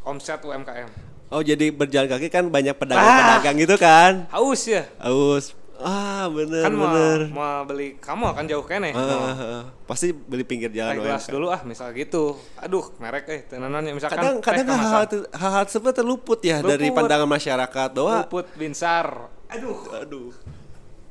omset 0.01 0.41
UMKM 0.41 0.89
Oh 1.25 1.41
jadi 1.41 1.73
berjalan 1.73 2.05
kaki 2.07 2.29
kan 2.29 2.45
banyak 2.47 2.77
pedagang-pedagang 2.77 3.57
gitu 3.57 3.75
kan? 3.75 4.29
haus 4.29 4.61
ya 4.65 4.85
Haus. 5.01 5.57
Ah 5.75 6.31
bener 6.31 6.63
kan 6.63 6.71
mau, 6.71 6.87
bener. 6.87 7.19
mau 7.35 7.67
beli 7.67 7.99
kamu 7.99 8.31
akan 8.31 8.43
jauh 8.47 8.63
kene. 8.63 8.95
Ah, 8.95 9.03
mau 9.03 9.27
ah, 9.27 9.63
pasti 9.83 10.15
beli 10.15 10.47
pinggir 10.47 10.71
jalan 10.71 10.95
teh 10.95 11.03
gelas 11.03 11.27
UMK. 11.27 11.33
dulu 11.35 11.47
ah 11.51 11.61
misal 11.67 11.91
gitu. 11.91 12.39
Aduh 12.55 12.95
merek 12.95 13.27
eh 13.27 13.41
tenanan 13.43 13.83
ya 13.83 13.91
misalkan 13.91 14.17
Kadang 14.23 14.35
kadang 14.39 14.79
hal-hal 14.79 15.05
hal-hal 15.35 15.63
tersebut 15.67 15.91
terluput 15.91 16.39
ya 16.39 16.63
dari 16.63 16.87
Luput. 16.87 16.97
pandangan 17.03 17.27
masyarakat. 17.27 17.89
Bahwa 17.91 18.15
luput 18.23 18.47
binsar. 18.55 19.27
Aduh. 19.51 19.77
Aduh. 19.99 20.31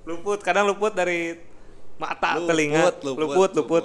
Luput 0.09 0.41
kadang 0.41 0.65
luput 0.65 0.97
dari 0.97 1.37
mata 2.01 2.41
Luput, 2.41 2.49
telinga. 2.49 2.83
luput, 2.89 2.97
luput, 3.05 3.51
luput. 3.53 3.53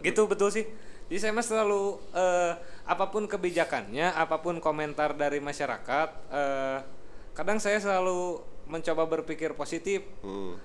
gitu 0.00 0.26
betul 0.26 0.48
sih. 0.48 0.64
Jadi 1.06 1.18
saya 1.20 1.32
mah 1.36 1.44
selalu 1.44 2.00
eh, 2.16 2.52
apa 2.82 3.04
pun 3.12 3.28
kebijakannya 3.28 4.16
apa 4.16 4.40
pun 4.40 4.58
komentar 4.58 5.12
dari 5.12 5.38
masyarakat 5.38 6.08
eh, 6.32 6.78
kadang 7.36 7.60
saya 7.60 7.76
selalu 7.78 8.40
mencoba 8.66 9.04
berpikir 9.06 9.52
positif 9.52 10.02
Hmm. 10.20 10.56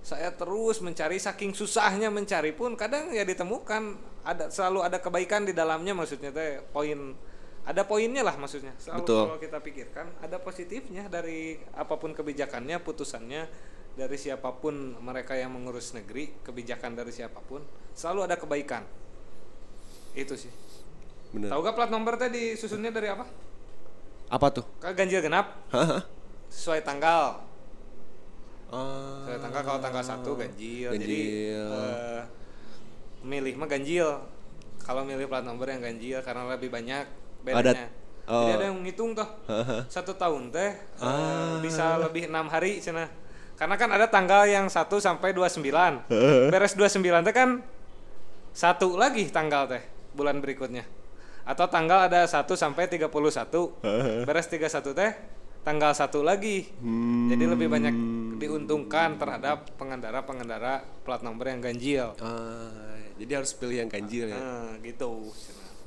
saya 0.00 0.28
terus 0.30 0.78
mencari 0.78 1.16
saking 1.16 1.52
susahnya 1.52 2.12
mencari 2.12 2.52
pun 2.52 2.76
kadang 2.76 3.08
ya 3.10 3.24
ditemukan 3.24 3.96
ada 4.22 4.48
selalu 4.48 4.84
ada 4.84 5.00
kebaikan 5.00 5.44
di 5.44 5.52
dalamnya 5.52 5.96
maksudnya 5.96 6.28
teh 6.28 6.60
poin 6.70 7.16
ada 7.64 7.80
poinnya 7.82 8.20
lah 8.20 8.36
maksudnya 8.36 8.76
selalu 8.76 9.00
Betul. 9.00 9.22
kalau 9.24 9.40
kita 9.40 9.58
pikirkan 9.60 10.06
ada 10.20 10.36
positifnya 10.36 11.08
dari 11.08 11.56
apa 11.72 11.96
pun 11.96 12.12
kebijakannya 12.12 12.76
putusannya 12.78 13.48
dari 13.96 14.16
siapa 14.18 14.52
pun 14.52 14.74
mereka 15.00 15.32
yang 15.32 15.56
mengurus 15.56 15.96
negeri 15.96 16.28
kebijakan 16.44 16.92
dari 16.92 17.08
siapa 17.08 17.40
pun 17.40 17.64
selalu 17.96 18.28
ada 18.28 18.36
kebaikan 18.36 18.84
itu 20.12 20.36
sih 20.36 20.52
Bener. 21.32 21.48
tahu 21.48 21.64
gak 21.64 21.74
plat 21.74 21.88
nomor 21.88 22.14
tadi 22.14 22.54
susunnya 22.54 22.92
dari 22.92 23.08
apa 23.08 23.24
Apa 24.28 24.52
tuh? 24.52 24.64
ke 24.78 24.92
ganjil 24.92 25.20
genap? 25.20 25.64
Sesuai 26.54 26.80
tanggal 26.80 27.42
Ah, 28.70 29.22
tanggal 29.38 29.62
kalau 29.62 29.78
tanggal 29.78 30.02
satu 30.02 30.34
ganjil. 30.34 30.90
Jadi 30.90 31.18
Ganjil. 31.46 31.66
eh, 31.70 32.22
milih 33.22 33.54
mah 33.54 33.66
ganjil. 33.66 34.18
Kalau 34.78 35.00
milih 35.00 35.24
plat 35.24 35.40
nomor 35.40 35.64
yang 35.64 35.78
ganjil 35.80 36.18
karena 36.20 36.42
lebih 36.50 36.68
banyak 36.68 37.06
bedanya. 37.40 37.86
Oh. 38.26 38.42
Jadi 38.42 38.52
ada 38.52 38.64
yang 38.66 38.82
ngitung 38.82 39.14
tuh. 39.14 39.28
Satu 39.86 40.18
tahun 40.18 40.50
teh 40.50 40.74
eh, 40.74 40.74
Ah. 40.98 41.62
bisa 41.62 42.02
lebih 42.02 42.26
enam 42.26 42.50
hari 42.50 42.82
cina. 42.82 43.06
Karena 43.54 43.78
kan 43.78 43.86
ada 43.88 44.10
tanggal 44.10 44.42
yang 44.42 44.66
1 44.66 44.98
sampai 44.98 45.30
29. 45.30 46.02
Beres 46.50 46.74
29 46.74 47.22
teh 47.22 47.30
kan 47.30 47.62
satu 48.50 48.98
lagi 48.98 49.30
tanggal 49.30 49.70
teh 49.70 49.86
bulan 50.10 50.42
berikutnya. 50.42 50.82
Atau 51.46 51.70
tanggal 51.70 52.10
ada 52.10 52.26
1 52.26 52.58
sampai 52.58 52.90
31. 52.90 53.70
Beres 54.26 54.50
31 54.50 54.90
teh 54.90 55.10
tanggal 55.64 55.90
satu 55.90 56.20
lagi. 56.20 56.68
Hmm. 56.78 57.32
Jadi 57.32 57.44
lebih 57.48 57.66
banyak 57.66 57.94
diuntungkan 58.36 59.16
terhadap 59.16 59.72
pengendara-pengendara 59.80 60.84
plat 61.02 61.24
nomor 61.24 61.48
yang 61.48 61.64
ganjil. 61.64 62.12
Ah, 62.20 63.00
jadi 63.16 63.40
harus 63.40 63.56
pilih 63.56 63.80
yang 63.80 63.90
ganjil 63.90 64.28
ya. 64.28 64.36
Nah, 64.36 64.76
gitu. 64.84 65.32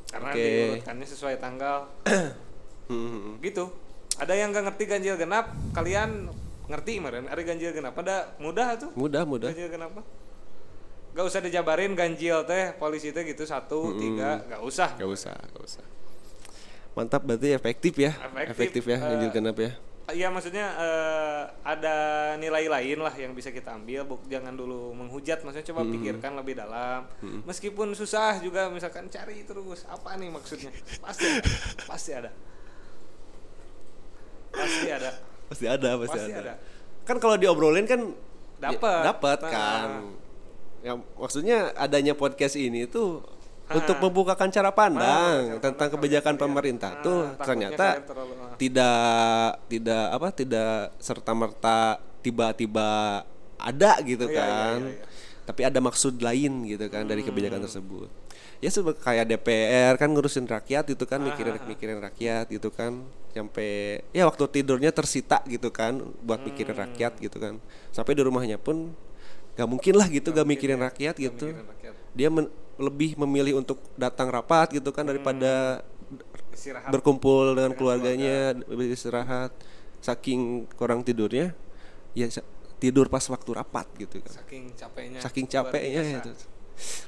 Karena 0.09 0.31
Oke. 0.33 0.41
diurutkannya 0.41 1.07
sesuai 1.07 1.35
tanggal. 1.37 1.87
Hmm. 2.87 3.35
gitu. 3.43 3.67
Ada 4.15 4.31
yang 4.31 4.55
gak 4.55 4.63
ngerti 4.71 4.87
ganjil 4.87 5.19
genap, 5.19 5.51
kalian 5.75 6.31
ngerti 6.71 7.03
kemarin 7.03 7.27
ada 7.27 7.41
ganjil 7.43 7.75
genap 7.75 7.95
ada 7.95 8.31
mudah 8.39 8.79
tuh 8.79 8.91
Mudah, 8.95 9.27
mudah. 9.27 9.51
ganjil 9.51 9.67
genap. 9.67 9.91
Gak 11.11 11.25
usah 11.27 11.43
dijabarin 11.43 11.99
ganjil 11.99 12.47
teh 12.47 12.71
polisi 12.79 13.11
teh 13.11 13.27
gitu 13.27 13.43
satu 13.43 13.91
tiga 13.99 14.39
gak 14.47 14.63
usah 14.63 14.95
Gak 14.95 15.03
usah, 15.11 15.35
gak 15.35 15.63
usah. 15.67 15.83
Mantap 16.97 17.21
berarti 17.21 17.53
efektif 17.53 17.93
ya. 17.93 18.17
Efektif, 18.49 18.81
ya 18.89 18.97
eh, 18.97 19.01
ganjil 19.05 19.29
genap 19.29 19.57
ya. 19.61 19.71
Iya 20.07 20.31
maksudnya 20.31 20.65
eh, 20.79 21.41
ada 21.61 21.95
nilai 22.39 22.65
lain 22.65 22.97
lah 23.03 23.11
yang 23.13 23.35
bisa 23.37 23.51
kita 23.53 23.75
ambil, 23.75 24.07
buk, 24.07 24.23
jangan 24.31 24.55
dulu 24.55 24.95
menghujat, 24.97 25.43
maksudnya 25.43 25.67
coba 25.69 25.83
pikirkan 25.83 26.31
lebih 26.39 26.57
dalam. 26.57 27.05
Meskipun 27.45 27.91
susah 27.93 28.39
juga 28.41 28.71
misalkan 28.71 29.11
cari 29.11 29.43
terus 29.45 29.83
apa 29.85 30.15
nih 30.17 30.31
maksudnya, 30.31 30.71
pasti 31.03 31.27
ada, 31.27 31.43
pasti 31.85 32.11
ada, 32.15 32.31
pasti 34.57 34.87
ada, 34.89 35.11
Pasti 35.47 35.65
ada, 35.69 35.89
pasti, 36.01 36.17
pasti 36.17 36.31
ada. 36.33 36.41
ada. 36.43 36.53
Kan 37.07 37.17
kalau 37.23 37.35
diobrolin 37.39 37.87
kan 37.87 38.01
Dapet. 38.59 39.01
dapat 39.05 39.39
Nah. 39.43 39.51
kan. 39.51 39.89
Ya, 40.81 40.93
maksudnya 41.19 41.71
adanya 41.75 42.15
podcast 42.15 42.55
ini 42.55 42.87
tuh 42.87 43.21
Ah. 43.67 43.75
untuk 43.75 43.99
membukakan 43.99 44.47
cara 44.47 44.71
pandang 44.71 45.43
cara 45.51 45.59
tentang 45.59 45.87
kebijakan 45.91 46.33
kalian. 46.33 46.43
pemerintah 46.47 46.91
Ah, 46.93 47.03
tuh 47.03 47.19
ternyata 47.37 47.85
terlalu- 47.99 48.35
ah. 48.39 48.55
tidak 48.55 48.99
tidak 49.67 50.03
apa 50.09 50.27
tidak 50.31 50.71
serta 50.97 51.31
merta 51.31 51.79
tiba-tiba 52.21 53.23
ada 53.57 53.91
gitu 54.01 54.23
Iya, 54.25 54.31
iya, 54.31 54.39
kan. 54.39 54.79
iya, 54.81 54.93
iya. 54.93 55.05
Tapi 55.43 55.61
ada 55.63 55.79
maksud 55.79 56.19
lain 56.19 56.63
gitu 56.65 56.85
kan 56.87 57.03
dari 57.03 57.23
Hmm. 57.23 57.31
kebijakan 57.31 57.59
tersebut. 57.61 58.07
Ya 58.57 58.67
seperti 58.67 58.99
kayak 58.99 59.25
DPR 59.27 59.93
kan 59.95 60.09
ngurusin 60.09 60.43
rakyat 60.43 60.87
gitu 60.87 61.03
Ah, 61.03 61.09
kan 61.09 61.19
mikirin 61.21 61.55
mikirin 61.63 61.99
rakyat 61.99 62.47
gitu 62.47 62.67
kan 62.69 63.03
sampai 63.29 64.01
ya 64.11 64.25
waktu 64.25 64.43
tidurnya 64.49 64.89
tersita 64.89 65.43
gitu 65.45 65.69
kan 65.69 65.93
buat 66.19 66.41
mikirin 66.41 66.71
Hmm. 66.71 66.83
rakyat 66.83 67.19
gitu 67.19 67.37
kan 67.37 67.61
sampai 67.91 68.11
di 68.11 68.23
rumahnya 68.23 68.57
pun 68.57 68.95
gak 69.53 69.65
mungkin 69.65 69.93
lah 69.93 70.07
gitu 70.07 70.29
gak, 70.31 70.41
mikirin 70.43 70.77
rakyat 70.77 71.15
gitu 71.15 71.49
mikirin 71.49 71.65
rakyat. 71.65 71.93
dia 72.13 72.29
men- 72.29 72.49
lebih 72.77 73.17
memilih 73.25 73.57
untuk 73.57 73.81
datang 73.97 74.29
rapat 74.29 74.77
gitu 74.77 74.93
kan 74.93 75.05
daripada 75.05 75.81
Istirahat. 76.53 76.93
berkumpul 76.93 77.57
dengan 77.57 77.73
keluarganya 77.73 78.53
beristirahat 78.69 79.51
saking 80.01 80.69
kurang 80.77 81.01
tidurnya 81.01 81.57
ya 82.13 82.29
tidur 82.77 83.09
pas 83.09 83.25
waktu 83.25 83.51
rapat 83.57 83.89
gitu 83.97 84.21
kan. 84.21 84.33
Saking 84.45 84.63
capeknya. 84.77 85.19
saking 85.21 85.45
luar 85.49 85.53
capeknya 85.65 86.01
biasa. 86.05 86.17
itu 86.21 86.31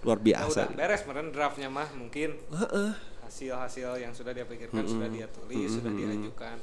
luar 0.02 0.18
Nah, 0.18 0.26
biasa 0.26 0.60
udah 0.66 0.78
beres 0.78 1.04
meren 1.06 1.28
draftnya 1.30 1.70
mah 1.70 1.90
mungkin 1.94 2.34
Heeh. 2.50 2.92
hasil-hasil 3.30 4.02
yang 4.02 4.10
sudah 4.18 4.34
dia 4.34 4.46
pikirkan 4.50 4.82
sudah 4.90 5.06
dia 5.14 5.30
tulis 5.30 5.70
sudah 5.70 5.94
diajukan. 5.94 6.58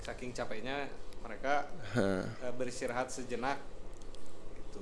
Saking 0.00 0.30
capeknya 0.32 0.88
mereka 1.20 1.68
uh, 1.98 2.24
beristirahat 2.56 3.12
sejenak 3.12 3.58
gitu 4.56 4.80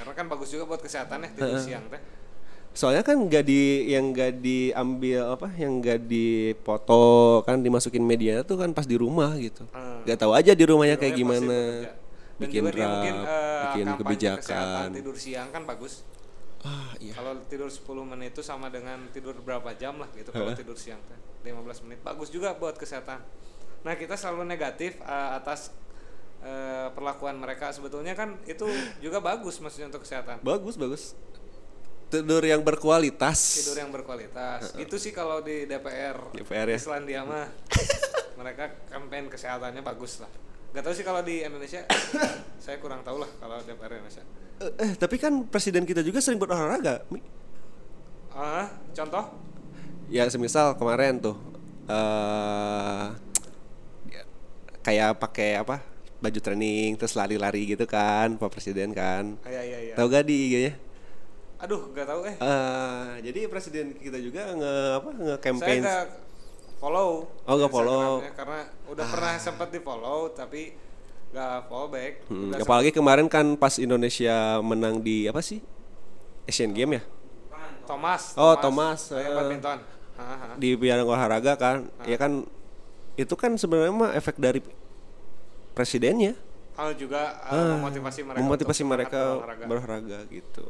karena 0.00 0.12
kan 0.16 0.26
bagus 0.32 0.48
juga 0.48 0.64
buat 0.64 0.80
kesehatan 0.80 1.28
ya 1.28 1.30
tidur 1.36 1.60
siang 1.60 1.84
teh. 1.92 2.00
Soalnya 2.72 3.04
kan 3.04 3.20
nggak 3.20 3.44
di 3.44 3.92
yang 3.92 4.16
nggak 4.16 4.40
diambil 4.40 5.36
apa 5.36 5.52
yang 5.60 5.84
nggak 5.84 6.08
dipoto 6.08 7.44
kan 7.44 7.60
dimasukin 7.60 8.00
media 8.00 8.40
tuh 8.40 8.56
kan 8.56 8.72
pas 8.72 8.88
di 8.88 8.96
rumah 8.96 9.36
gitu. 9.36 9.68
Nggak 10.08 10.16
tahu 10.16 10.32
aja 10.32 10.56
di 10.56 10.64
rumahnya 10.64 10.96
Di 10.96 11.00
kayak 11.04 11.14
gimana. 11.20 11.58
Dan 11.84 12.40
bikin 12.40 12.62
juga 12.64 12.72
draft 12.72 12.92
mungkin, 12.96 13.16
eh, 13.20 13.60
bikin 13.60 13.84
kampanye 13.84 14.00
kebijakan. 14.00 14.40
kesehatan 14.40 14.88
tidur 14.96 15.16
siang 15.20 15.48
kan 15.52 15.62
bagus. 15.68 15.92
Ah 16.64 16.92
iya. 16.96 17.12
Kalau 17.12 17.36
tidur 17.44 17.68
10 17.68 18.08
menit 18.08 18.32
itu 18.32 18.40
sama 18.40 18.72
dengan 18.72 18.96
tidur 19.12 19.36
berapa 19.36 19.76
jam 19.76 20.00
lah 20.00 20.08
gitu 20.16 20.32
kalau 20.32 20.56
tidur 20.56 20.80
siang 20.80 21.00
teh. 21.04 21.18
15 21.44 21.84
menit 21.84 22.00
bagus 22.00 22.32
juga 22.32 22.56
buat 22.56 22.80
kesehatan. 22.80 23.20
Nah, 23.80 23.96
kita 23.96 24.16
selalu 24.16 24.48
negatif 24.48 24.96
eh, 25.04 25.30
atas 25.36 25.72
eh, 26.44 26.88
perlakuan 26.92 27.36
mereka 27.38 27.72
sebetulnya 27.72 28.16
kan 28.16 28.36
itu 28.48 28.66
juga 29.00 29.20
bagus 29.20 29.60
maksudnya 29.60 29.92
untuk 29.92 30.02
kesehatan. 30.04 30.40
bagus 30.40 30.74
bagus 30.76 31.14
tidur 32.10 32.42
yang 32.42 32.60
berkualitas 32.66 33.62
Tidur 33.62 33.86
yang 33.86 33.94
berkualitas. 33.94 34.74
Itu 34.74 34.98
sih 34.98 35.14
kalau 35.14 35.46
di 35.46 35.62
DPR. 35.62 36.34
DPR 36.34 36.74
ya. 36.74 36.78
Islandia 36.82 37.22
mah 37.22 37.46
mereka 38.42 38.74
kampanye 38.90 39.30
kesehatannya 39.30 39.78
bagus 39.78 40.18
lah. 40.18 40.26
Gak 40.74 40.82
tahu 40.82 40.94
sih 40.94 41.06
kalau 41.06 41.22
di 41.22 41.46
Indonesia 41.46 41.86
saya 42.64 42.82
kurang 42.82 43.06
tahu 43.06 43.22
lah 43.22 43.30
kalau 43.38 43.62
DPR 43.62 44.02
Indonesia. 44.02 44.26
eh, 44.58 44.90
eh, 44.90 44.92
tapi 44.98 45.22
kan 45.22 45.46
presiden 45.46 45.86
kita 45.86 46.02
juga 46.02 46.18
sering 46.18 46.42
berolahraga. 46.42 47.06
Ah, 48.34 48.74
contoh? 48.90 49.50
ya 50.10 50.26
semisal 50.26 50.74
kemarin 50.74 51.22
tuh 51.22 51.38
eh 51.86 53.06
kayak 54.82 55.22
pakai 55.22 55.54
apa 55.54 55.78
baju 56.20 56.38
training 56.38 56.94
terus 56.94 57.12
lari-lari 57.12 57.64
gitu 57.66 57.84
kan 57.84 58.36
pak 58.36 58.48
presiden 58.48 58.92
kan 58.92 59.40
Ah, 59.40 59.48
Iya 59.48 59.62
iya 59.62 59.78
iya. 59.82 59.94
tahu 59.96 60.06
gak 60.06 60.24
di 60.24 60.36
IG-nya 60.46 60.72
Aduh, 61.60 61.92
gak 61.92 62.08
tahu 62.08 62.24
eh. 62.24 62.36
Eh, 62.36 63.08
jadi 63.20 63.40
presiden 63.46 63.92
kita 63.92 64.16
juga 64.16 64.48
nge 64.50 64.74
apa 64.96 65.08
nge 65.10 65.28
Saya 65.30 65.40
campaign 65.42 65.80
nggak 65.82 66.04
follow. 66.76 67.10
Oh, 67.44 67.54
nggak 67.54 67.68
follow. 67.68 67.92
Ah. 67.92 68.04
Instagramnya, 68.16 68.32
karena 68.32 68.58
udah 68.88 69.04
pernah 69.04 69.32
sempat 69.36 69.68
di 69.68 69.80
follow 69.80 70.32
tapi 70.32 70.72
nggak 71.30 71.68
follow 71.68 71.88
back. 71.88 72.12
Hmm, 72.26 72.56
apalagi 72.56 72.90
kemarin 72.90 73.28
kan 73.28 73.60
pas 73.60 73.76
Indonesia 73.76 74.32
menang 74.64 75.04
di 75.04 75.28
apa 75.28 75.44
sih 75.44 75.60
Asian 76.44 76.72
Game 76.72 76.96
ya 76.96 77.02
Thomas. 77.84 78.32
Oh, 78.34 78.56
Thomas, 78.56 79.12
badminton. 79.12 79.78
Haha. 80.16 80.52
di 80.56 80.76
bidang 80.76 81.04
olahraga 81.04 81.56
kan 81.56 81.88
ya 82.04 82.16
kan 82.16 82.44
itu 83.16 83.34
kan 83.34 83.56
sebenarnya 83.56 83.88
mah 83.90 84.12
efek 84.12 84.36
dari 84.36 84.60
presidennya 85.72 86.34
Oh 86.74 86.88
juga 86.92 87.36
uh, 87.44 87.52
Ah, 87.52 87.76
memotivasi 87.76 88.20
mereka. 88.22 88.40
memotivasi 88.40 88.82
mereka 88.82 89.20
berolahraga. 89.36 89.64
berolahraga 89.66 90.18
gitu 90.28 90.64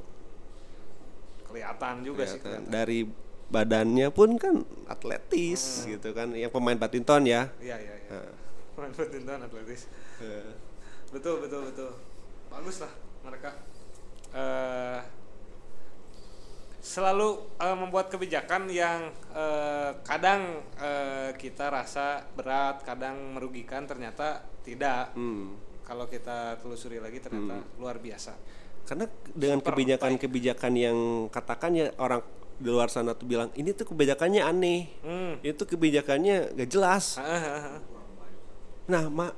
Kelihatan 1.45 1.95
juga 2.03 2.23
sih. 2.25 2.39
Kelihatan. 2.39 2.67
kelihatan. 2.67 2.73
dari 2.73 3.01
badannya 3.47 4.09
pun 4.11 4.35
kan 4.35 4.55
atletis 4.87 5.83
gitu 5.85 6.11
kan 6.11 6.31
yang 6.33 6.49
pemain 6.49 6.75
badminton 6.75 7.27
ya 7.27 7.51
Iya 7.59 7.77
iya 7.77 7.95
iya. 7.97 8.11
Nah. 8.13 8.33
Main 8.77 8.93
badminton 8.93 9.39
atletis. 9.43 9.87
Eh, 10.19 10.55
Betul 11.11 11.43
betul 11.43 11.67
betul. 11.67 11.91
Bagus 12.49 12.79
lah 12.79 12.93
mereka. 13.21 13.51
eh 14.31 15.01
selalu 16.81 17.29
eh, 17.59 17.77
membuat 17.77 18.09
kebijakan 18.09 18.67
yang 18.67 19.05
eh, 19.31 19.91
kadang 20.01 20.65
eh, 20.75 21.31
kita 21.35 21.69
rasa 21.69 22.25
berat, 22.33 22.81
kadang 22.83 23.37
merugikan, 23.37 23.85
ternyata 23.85 24.47
tidak. 24.71 25.13
hmm. 25.13 25.45
Kalau 25.83 26.07
kita 26.07 26.55
telusuri 26.57 26.97
lagi 26.97 27.19
ternyata 27.19 27.59
luar 27.77 27.99
biasa. 27.99 28.35
karena 28.81 29.07
dengan 29.31 29.61
kebijakan-kebijakan 29.61 30.73
yang 30.75 30.99
katakan 31.29 31.71
ya 31.73 31.95
orang 31.97 32.23
di 32.57 32.67
luar 32.67 32.89
sana 32.89 33.13
tuh 33.13 33.23
bilang 33.25 33.47
ini 33.55 33.71
tuh 33.71 33.87
kebijakannya 33.87 34.43
aneh 34.43 34.91
Hmm. 35.01 35.35
itu 35.41 35.63
kebijakannya 35.65 36.55
gak 36.55 36.69
jelas 36.69 37.15
Hahaha. 37.15 37.79
Nah, 38.87 39.07
ma- 39.07 39.37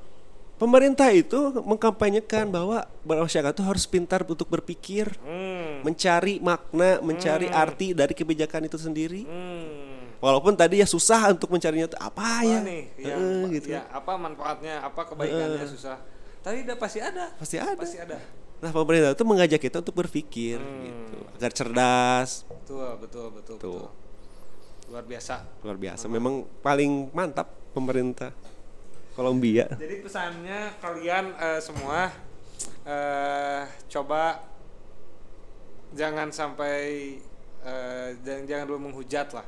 pemerintah 0.55 1.09
itu 1.09 1.37
mengkampanyekan 1.59 2.49
bahwa 2.49 2.81
masyarakat 3.03 3.53
itu 3.53 3.63
harus 3.63 3.85
pintar 3.85 4.25
untuk 4.25 4.47
berpikir, 4.47 5.13
Hmm. 5.19 5.85
mencari 5.85 6.39
makna, 6.39 6.97
mencari 6.99 7.45
arti 7.47 7.93
dari 7.93 8.13
kebijakan 8.13 8.65
itu 8.65 8.77
sendiri. 8.77 9.21
Hmm. 9.21 9.52
Walaupun 10.23 10.55
tadi 10.55 10.79
ya 10.79 10.87
susah 10.87 11.35
untuk 11.35 11.51
mencarinya 11.51 11.91
itu 11.91 11.99
apa 11.99 12.15
Apa 12.15 12.47
ya, 12.47 12.63
nih 12.63 12.83
yang 12.95 13.19
Heeh, 13.19 13.59
gitu. 13.59 13.67
ya 13.75 13.83
apa 13.91 14.15
manfaatnya, 14.15 14.79
apa 14.79 15.03
kebaikannya 15.03 15.67
susah. 15.67 15.99
Tapi 16.39 16.63
udah 16.63 16.77
pasti 16.79 16.99
ada. 17.03 17.27
Pasti 17.35 17.59
ada. 17.59 17.75
Pasti 17.75 17.99
ada. 17.99 18.15
Nah, 18.63 18.71
pemerintah 18.71 19.11
itu 19.11 19.23
mengajak 19.27 19.59
kita 19.59 19.83
untuk 19.83 19.91
berpikir, 19.93 20.55
Hmm. 20.55 20.83
gitu, 20.87 21.19
agar 21.35 21.51
cerdas. 21.51 22.47
Betul, 22.47 22.87
betul, 22.95 23.27
betul, 23.35 23.55
Tuh. 23.59 23.83
betul. 23.83 23.87
Luar 24.87 25.03
biasa. 25.03 25.35
Luar 25.59 25.75
biasa, 25.75 26.05
memang 26.07 26.47
paling 26.63 27.11
mantap 27.11 27.51
pemerintah 27.75 28.31
Kolombia. 29.13 29.67
Jadi 29.75 29.99
pesannya 29.99 30.71
kalian 30.79 31.35
eh, 31.35 31.59
semua 31.59 32.07
eh 32.83 33.63
coba 33.89 34.39
jangan 35.91 36.31
sampai 36.31 36.79
eh, 37.59 38.07
jangan 38.19 38.43
jangan 38.43 38.65
dulu 38.65 38.79
menghujat 38.87 39.27
lah, 39.31 39.43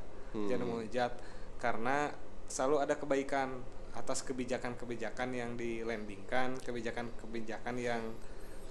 jangan 0.52 0.66
menghujat 0.68 1.12
karena 1.58 2.12
selalu 2.46 2.76
ada 2.84 2.96
kebaikan 3.00 3.50
atas 3.96 4.28
kebijakan-kebijakan 4.28 5.30
yang 5.32 5.52
dilandingkan, 5.56 6.60
kebijakan-kebijakan 6.62 7.76
yang 7.80 8.04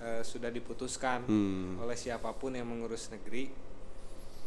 eh, 0.05 0.21
sudah 0.21 0.53
diputuskan 0.53 1.25
Hmm. 1.25 1.81
oleh 1.81 1.97
siapa 1.97 2.29
pun 2.37 2.53
yang 2.53 2.69
mengurus 2.69 3.09
negeri. 3.09 3.49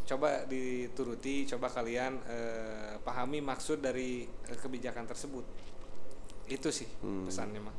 Coba 0.07 0.45
dituruti, 0.47 1.49
coba 1.49 1.67
kalian 1.67 2.21
eh, 2.29 2.93
pahami 3.01 3.41
maksud 3.41 3.81
dari 3.81 4.23
eh, 4.23 4.57
kebijakan 4.57 5.09
tersebut. 5.09 5.45
Itu 6.47 6.69
sih 6.71 6.87
pesannya 7.25 7.59
mah. 7.59 7.75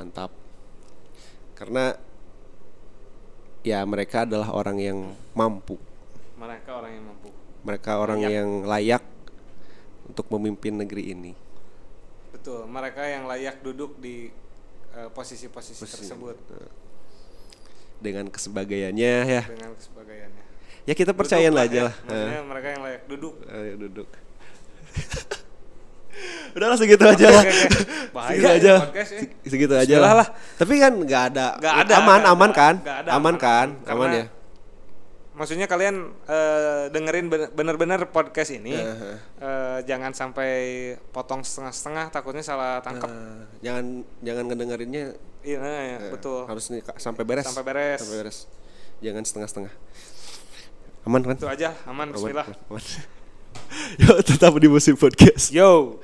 Mantap. 0.00 0.32
Karena 1.54 1.94
ya 3.62 3.84
mereka 3.84 4.24
adalah 4.24 4.50
orang 4.54 4.78
yang 4.80 4.98
mampu. 5.36 5.76
Mereka 6.38 6.70
orang 6.72 6.94
yang 6.94 7.04
mampu. 7.06 7.30
Mereka 7.60 7.90
orang 7.94 8.18
Layak. 8.18 8.32
yang 8.32 8.48
layak 8.62 9.02
untuk 10.06 10.26
memimpin 10.30 10.74
negeri 10.74 11.12
ini. 11.12 11.32
Betul, 12.30 12.64
mereka 12.64 13.02
yang 13.02 13.24
layak 13.24 13.60
duduk 13.60 13.98
di 13.98 14.30
eh, 14.90 15.08
posisi-posisi 15.10 15.84
tersebut 15.84 16.36
Dengan 17.98 18.30
kesebagaiannya 18.30 19.12
ya. 19.26 19.42
dengan 19.44 19.74
kesebagaiannya. 19.74 20.42
Ya 20.84 20.94
kita 20.94 21.12
percayain 21.12 21.50
lah 21.50 21.66
aja 21.66 21.74
ya. 21.74 21.84
lah. 21.84 21.94
Maksudnya 22.00 22.42
mereka 22.42 22.66
yang 22.70 22.82
layak 22.82 23.02
duduk. 23.04 23.34
Ayo 23.44 23.74
duduk. 23.76 24.08
Udah 26.48 26.66
lah 26.66 26.76
segitu 26.76 27.04
aja 27.04 27.26
lah. 27.28 27.44
Bahaya 28.10 28.32
Segitu 28.32 28.48
ini 28.48 28.56
aja. 28.56 28.72
ya. 28.88 29.04
Se- 29.04 29.30
Segitu 29.44 29.74
aja 29.76 29.96
lah. 30.00 30.12
lah. 30.24 30.28
Tapi 30.56 30.74
kan 30.80 30.92
nggak 30.96 31.22
ada. 31.34 31.46
Nggak 31.60 31.74
ada, 31.84 31.92
Aman, 32.00 32.20
aman 32.24 32.50
kan? 32.50 32.74
Aman 33.06 33.34
kan? 33.36 33.66
Aman 33.84 34.08
ya. 34.10 34.24
Maksudnya 35.38 35.70
kalian 35.70 36.10
eh, 36.26 36.90
dengerin 36.90 37.30
ben- 37.30 37.50
bener-bener 37.54 38.10
podcast 38.10 38.50
ini, 38.50 38.74
Heeh. 38.74 39.16
eh, 39.38 39.78
jangan 39.86 40.10
sampai 40.10 40.50
potong 41.08 41.46
setengah-setengah, 41.46 42.10
takutnya 42.10 42.42
salah 42.42 42.82
tangkap. 42.82 43.06
Eh, 43.06 43.62
jangan 43.62 44.02
jangan 44.20 44.44
ngedengerinnya 44.50 45.14
Iya, 45.38 45.58
nah, 45.62 45.70
ya, 45.70 45.96
eh, 46.02 46.10
betul. 46.10 46.42
Harus 46.44 46.66
nih 46.68 46.82
sampai 46.98 47.22
beres. 47.22 47.46
Sampai 47.46 47.62
beres. 47.62 48.02
Sampai 48.02 48.16
beres. 48.18 48.38
Jangan 48.98 49.22
setengah-setengah. 49.22 49.72
Aman 51.06 51.22
kan? 51.22 51.36
Itu 51.38 51.46
aja, 51.46 51.72
aman. 51.86 52.10
Aman, 52.10 52.18
Bismillah. 52.18 52.46
aman. 52.68 52.82
Yuk 54.02 54.18
tetap 54.26 54.52
di 54.58 54.66
musim 54.66 54.98
podcast. 54.98 55.54
Yo. 55.54 56.02